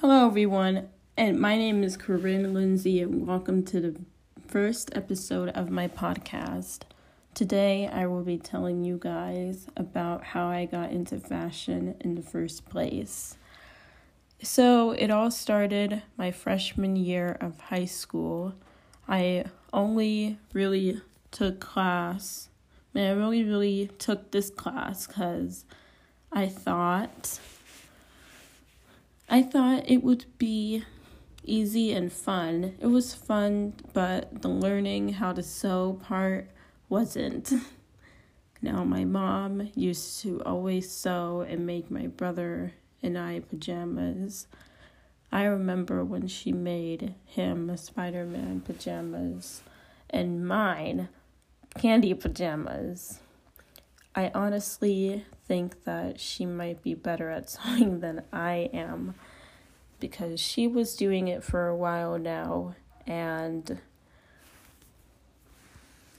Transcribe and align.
Hello, 0.00 0.28
everyone, 0.28 0.90
and 1.16 1.40
my 1.40 1.56
name 1.56 1.82
is 1.82 1.96
Corinne 1.96 2.54
Lindsay, 2.54 3.02
and 3.02 3.26
welcome 3.26 3.64
to 3.64 3.80
the 3.80 3.96
first 4.46 4.94
episode 4.94 5.48
of 5.48 5.70
my 5.70 5.88
podcast. 5.88 6.82
Today, 7.34 7.88
I 7.88 8.06
will 8.06 8.22
be 8.22 8.38
telling 8.38 8.84
you 8.84 8.96
guys 8.96 9.66
about 9.76 10.22
how 10.22 10.46
I 10.46 10.66
got 10.66 10.92
into 10.92 11.18
fashion 11.18 11.96
in 12.00 12.14
the 12.14 12.22
first 12.22 12.68
place. 12.68 13.36
So, 14.40 14.92
it 14.92 15.10
all 15.10 15.32
started 15.32 16.00
my 16.16 16.30
freshman 16.30 16.94
year 16.94 17.36
of 17.40 17.58
high 17.58 17.86
school. 17.86 18.54
I 19.08 19.46
only 19.72 20.38
really 20.52 21.02
took 21.32 21.58
class. 21.58 22.50
I, 22.94 22.98
mean, 22.98 23.08
I 23.08 23.12
really, 23.14 23.42
really 23.42 23.90
took 23.98 24.30
this 24.30 24.48
class 24.48 25.08
because 25.08 25.64
I 26.30 26.46
thought 26.46 27.40
I 29.28 29.42
thought 29.42 29.88
it 29.90 30.02
would 30.02 30.24
be 30.38 30.84
easy 31.44 31.92
and 31.92 32.12
fun. 32.12 32.76
It 32.80 32.86
was 32.86 33.14
fun, 33.14 33.74
but 33.92 34.42
the 34.42 34.48
learning 34.48 35.14
how 35.14 35.32
to 35.32 35.42
sew 35.42 36.00
part 36.02 36.50
wasn't. 36.88 37.52
Now, 38.60 38.82
my 38.82 39.04
mom 39.04 39.70
used 39.76 40.20
to 40.22 40.42
always 40.42 40.90
sew 40.90 41.46
and 41.48 41.64
make 41.64 41.92
my 41.92 42.08
brother 42.08 42.72
and 43.02 43.16
I 43.16 43.40
pajamas. 43.40 44.48
I 45.30 45.44
remember 45.44 46.04
when 46.04 46.26
she 46.26 46.50
made 46.50 47.14
him 47.24 47.76
Spider 47.76 48.24
Man 48.24 48.60
pajamas 48.62 49.62
and 50.10 50.46
mine 50.46 51.08
candy 51.76 52.14
pajamas. 52.14 53.20
I 54.16 54.32
honestly 54.34 55.24
think 55.48 55.84
that 55.84 56.20
she 56.20 56.46
might 56.46 56.82
be 56.82 56.94
better 56.94 57.30
at 57.30 57.50
sewing 57.50 58.00
than 58.00 58.22
I 58.32 58.70
am 58.72 59.14
because 59.98 60.38
she 60.38 60.68
was 60.68 60.94
doing 60.94 61.26
it 61.26 61.42
for 61.42 61.66
a 61.66 61.76
while 61.76 62.18
now 62.18 62.76
and 63.06 63.80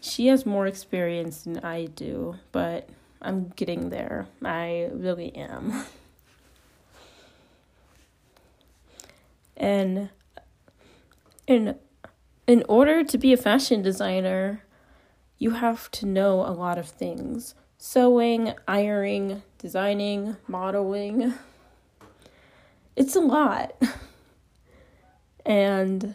she 0.00 0.28
has 0.28 0.46
more 0.46 0.66
experience 0.66 1.42
than 1.42 1.58
I 1.58 1.84
do, 1.86 2.36
but 2.50 2.88
I'm 3.20 3.48
getting 3.56 3.90
there. 3.90 4.26
I 4.44 4.88
really 4.92 5.34
am. 5.34 5.84
and 9.56 10.10
in 11.46 11.76
in 12.46 12.64
order 12.68 13.04
to 13.04 13.18
be 13.18 13.32
a 13.32 13.36
fashion 13.36 13.82
designer, 13.82 14.62
you 15.36 15.50
have 15.50 15.90
to 15.90 16.06
know 16.06 16.40
a 16.40 16.54
lot 16.54 16.78
of 16.78 16.88
things 16.88 17.54
sewing, 17.78 18.52
ironing, 18.66 19.42
designing, 19.56 20.36
modeling. 20.46 21.32
It's 22.96 23.16
a 23.16 23.20
lot. 23.20 23.80
And 25.46 26.14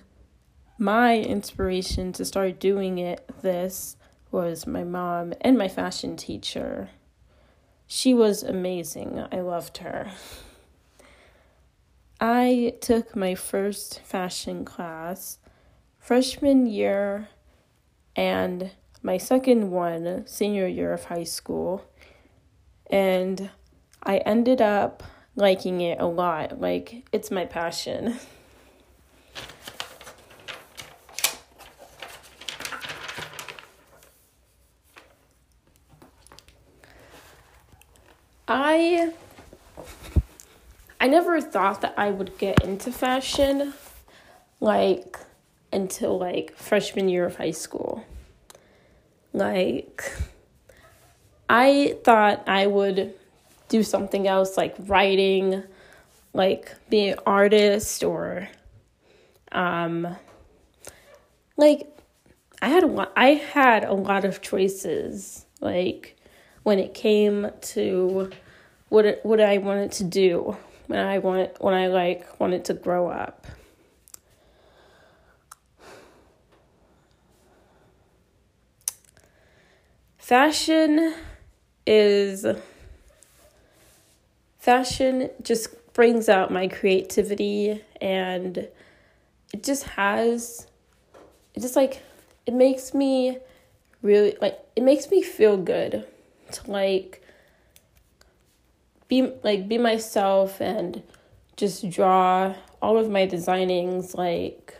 my 0.78 1.18
inspiration 1.18 2.14
to 2.14 2.24
start 2.24 2.60
doing 2.60 3.00
it 3.00 3.28
this 3.42 3.98
was 4.30 4.68
my 4.68 4.84
mom 4.84 5.34
and 5.42 5.58
my 5.58 5.68
fashion 5.68 6.16
teacher. 6.16 6.92
She 7.88 8.14
was 8.14 8.44
amazing. 8.44 9.26
I 9.32 9.40
loved 9.40 9.80
her. 9.80 10.12
I 12.22 12.76
took 12.80 13.16
my 13.16 13.34
first 13.34 14.02
fashion 14.02 14.66
class 14.66 15.40
freshman 15.98 16.68
year 16.68 17.30
and 18.16 18.70
my 19.04 19.18
second 19.18 19.70
one, 19.70 20.26
senior 20.26 20.66
year 20.66 20.94
of 20.94 21.04
high 21.06 21.26
school, 21.26 21.86
and 22.90 23.50
I 24.02 24.18
ended 24.20 24.62
up 24.62 25.04
liking 25.36 25.82
it 25.82 26.00
a 26.00 26.06
lot. 26.06 26.62
Like, 26.62 27.06
it's 27.12 27.30
my 27.30 27.46
passion. 27.46 28.18
I 38.48 39.14
I 41.00 41.08
never 41.08 41.42
thought 41.42 41.82
that 41.82 41.94
I 41.98 42.12
would 42.12 42.38
get 42.38 42.64
into 42.64 42.92
fashion 42.92 43.74
like 44.60 45.18
until 45.72 46.18
like 46.20 46.56
freshman 46.56 47.10
year 47.10 47.26
of 47.26 47.38
high 47.38 47.52
school. 47.52 48.06
Like, 49.34 50.14
I 51.50 51.98
thought 52.04 52.48
I 52.48 52.68
would 52.68 53.14
do 53.68 53.84
something 53.84 54.28
else 54.28 54.56
like 54.56 54.76
writing, 54.80 55.64
like 56.34 56.74
be 56.90 57.10
an 57.10 57.20
artist 57.26 58.04
or 58.04 58.48
um 59.52 60.16
like 61.58 61.88
I 62.62 62.70
had 62.70 62.84
a 62.84 62.88
lot 62.88 63.12
I 63.16 63.30
had 63.30 63.84
a 63.84 63.94
lot 63.94 64.26
of 64.26 64.42
choices 64.42 65.46
like 65.62 66.18
when 66.64 66.80
it 66.80 66.94
came 66.94 67.52
to 67.62 68.32
what 68.90 69.06
it, 69.06 69.20
what 69.24 69.40
I 69.40 69.60
wanted 69.60 69.92
to 69.94 70.04
do 70.04 70.58
when 70.88 71.00
I 71.00 71.20
want 71.20 71.62
when 71.62 71.74
I 71.74 71.88
like 71.88 72.40
wanted 72.40 72.66
to 72.66 72.74
grow 72.74 73.10
up. 73.10 73.46
Fashion 80.24 81.16
is 81.86 82.46
fashion 84.58 85.30
just 85.42 85.68
brings 85.92 86.30
out 86.30 86.50
my 86.50 86.70
creativity 86.70 87.84
and 88.00 88.58
it 88.58 89.64
just 89.64 89.84
has 89.84 90.66
it 91.54 91.60
just 91.60 91.76
like 91.76 92.02
it 92.46 92.54
makes 92.54 92.94
me 92.94 93.38
really 94.02 94.38
like 94.40 94.58
it 94.78 94.84
makes 94.84 95.12
me 95.12 95.22
feel 95.22 95.58
good 95.58 96.08
to 96.54 96.72
like 96.72 97.22
be 99.10 99.30
like 99.44 99.68
be 99.68 99.78
myself 99.78 100.62
and 100.62 101.04
just 101.58 101.90
draw 101.90 102.56
all 102.82 102.98
of 102.98 103.10
my 103.10 103.28
designings 103.28 104.16
like 104.16 104.74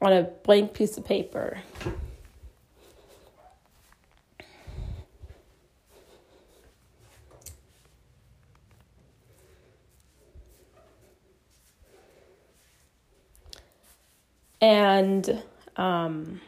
on 0.00 0.12
a 0.12 0.24
blank 0.24 0.74
piece 0.74 0.98
of 0.98 1.04
paper. 1.04 1.58
And 14.62 15.42
um 15.76 16.40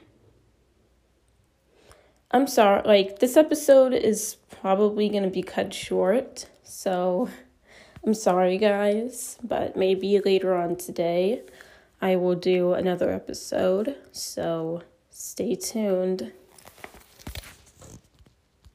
I'm 2.31 2.47
sorry, 2.47 2.83
like 2.85 3.19
this 3.19 3.37
episode 3.37 3.93
is 3.93 4.37
probably 4.61 5.09
going 5.09 5.23
to 5.23 5.31
be 5.31 5.43
cut 5.43 5.73
short. 5.73 6.49
So 6.65 7.29
I'm 8.07 8.15
sorry 8.15 8.59
guys, 8.59 9.39
but 9.43 9.77
maybe 9.77 10.21
later 10.21 10.55
on 10.55 10.77
today 10.77 11.43
I 12.01 12.17
will 12.17 12.35
do 12.35 12.73
another 12.73 13.11
episode. 13.11 13.97
So 14.13 14.83
stay 15.11 15.55
tuned. 15.55 16.33